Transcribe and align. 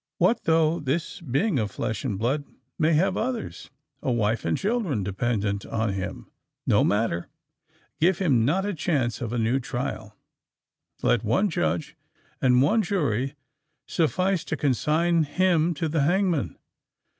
What 0.17 0.45
though 0.45 0.79
this 0.79 1.21
being 1.21 1.59
of 1.59 1.69
flesh 1.69 2.03
and 2.03 2.17
blood 2.17 2.45
may 2.79 2.93
have 2.93 3.15
others—a 3.15 4.11
wife 4.11 4.45
and 4.45 4.57
children—dependent 4.57 5.63
on 5.67 5.93
him? 5.93 6.31
No 6.65 6.83
matter! 6.83 7.27
Give 7.99 8.17
him 8.17 8.43
not 8.43 8.63
the 8.63 8.73
chance 8.73 9.21
of 9.21 9.31
a 9.31 9.37
new 9.37 9.59
trial: 9.59 10.17
let 11.03 11.23
one 11.23 11.51
judge 11.51 11.95
and 12.41 12.63
one 12.63 12.81
jury 12.81 13.35
suffice 13.85 14.43
to 14.45 14.57
consign 14.57 15.21
him 15.21 15.75
to 15.75 15.87
the 15.87 16.01
hangman! 16.01 16.57